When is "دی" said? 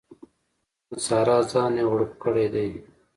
2.53-2.69